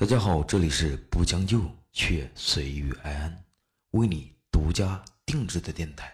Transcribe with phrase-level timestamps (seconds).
[0.00, 1.60] 大家好，这里是不将就
[1.92, 3.44] 却随遇而安，
[3.90, 6.10] 为你独家定制的电台。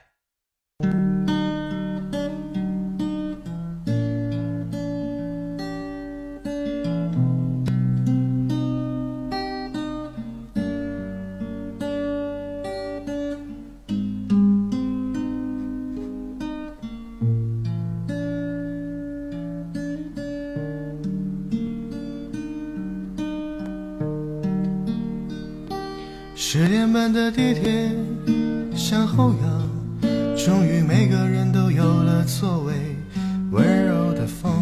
[26.38, 27.90] 十点半的地铁
[28.74, 29.70] 向后仰，
[30.36, 32.74] 终于每个人都有了座位。
[33.50, 34.52] 温柔的风，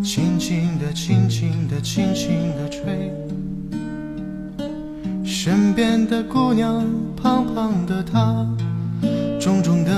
[0.00, 3.12] 轻轻地、轻轻地、轻轻地吹。
[5.24, 6.86] 身边的姑娘，
[7.16, 8.46] 胖胖的她，
[9.40, 9.97] 重重的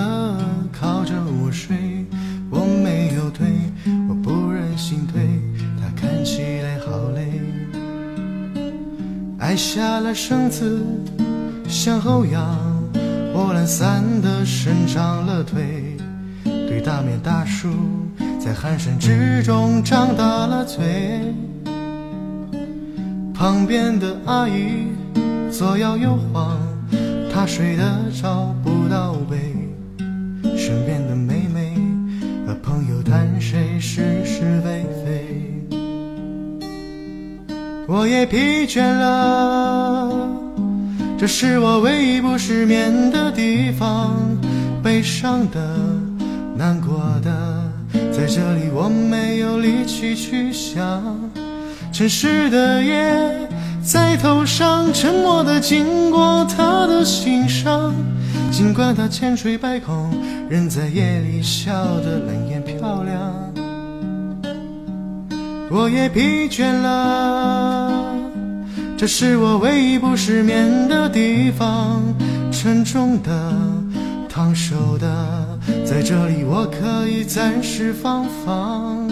[9.50, 10.80] 爱下了绳子，
[11.66, 12.56] 向后仰，
[13.34, 15.96] 我懒散地伸长了腿，
[16.45, 17.68] 对大面大叔
[18.38, 21.34] 在鼾声之中张大了嘴。
[23.34, 24.87] 旁边的阿姨
[25.51, 26.57] 左摇右晃，
[27.35, 29.49] 她睡得找不到北。
[37.93, 40.09] 我也疲倦了，
[41.19, 44.16] 这是我唯一不失眠的地方。
[44.80, 45.60] 悲伤的、
[46.55, 47.32] 难过的，
[48.13, 51.02] 在这里我没有力气去想。
[51.93, 53.49] 城市的夜
[53.82, 57.93] 在头上，沉默的经过他的心上。
[58.52, 60.13] 尽管他千锤百孔，
[60.49, 61.73] 仍在夜里笑
[62.04, 63.60] 得冷艳漂亮。
[65.72, 68.12] 我也疲倦了，
[68.99, 72.03] 这是我唯一不失眠的地方。
[72.50, 73.53] 沉重的、
[74.28, 79.08] 烫手的，在这里我可以暂时放放。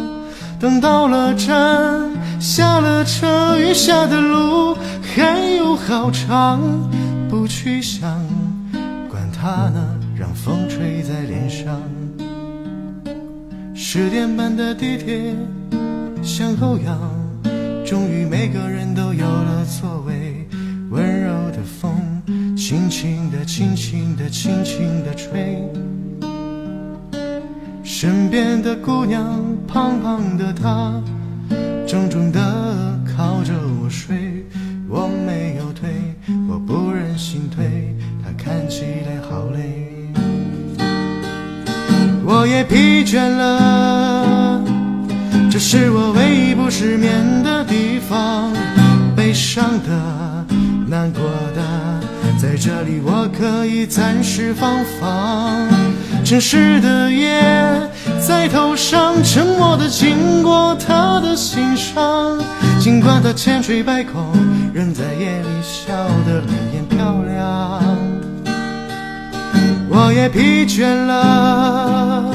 [0.58, 2.10] 等到了站，
[2.40, 4.76] 下了车，余下的路
[5.14, 6.60] 还有好长，
[7.30, 8.20] 不去想，
[9.08, 9.80] 管它呢，
[10.18, 11.80] 让风吹在脸上。
[13.76, 15.36] 十点半的地铁。
[16.28, 17.00] 向后仰，
[17.86, 20.46] 终于每个人都有了座位。
[20.90, 22.22] 温柔的风，
[22.54, 25.58] 轻轻地、轻轻地、轻轻地吹。
[27.82, 31.02] 身边的姑娘，胖胖的她，
[31.86, 32.38] 重重地
[33.06, 34.44] 靠着我睡。
[34.86, 35.88] 我没有推，
[36.46, 39.88] 我不忍心推，她看起来好累。
[42.22, 44.07] 我也疲倦了。
[45.58, 48.52] 这是我唯一不失眠的地方，
[49.16, 50.46] 悲伤的、
[50.86, 51.20] 难过
[51.52, 52.00] 的，
[52.40, 55.68] 在这里我可以暂时放放。
[56.24, 57.42] 城市的夜
[58.24, 62.38] 在头上，沉默的经过他的心上。
[62.78, 64.32] 尽管他千锤百孔，
[64.72, 65.92] 仍在夜里笑
[66.24, 67.82] 得冷艳漂亮。
[69.88, 72.32] 我也疲倦了。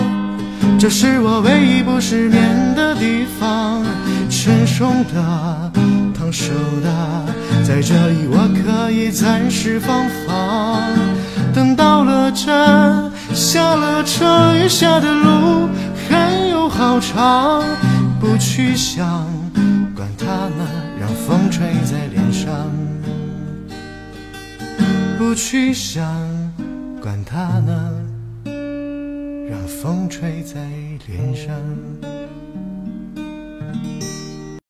[0.77, 2.72] 这是我唯一不失眠
[3.03, 3.83] 地方，
[4.29, 5.71] 沉重的、
[6.17, 7.25] 烫手的，
[7.61, 10.81] 在这里我可以暂时放放。
[11.53, 15.67] 等到了站，下了车，余下的路
[16.07, 17.61] 还有好长，
[18.21, 19.27] 不去想，
[19.93, 20.65] 管它呢，
[20.97, 22.71] 让风吹在脸上。
[25.17, 26.05] 不去想，
[27.01, 27.91] 管它呢。
[29.49, 30.55] 让风吹在
[31.05, 31.53] 脸上。
[33.73, 34.12] Thank you.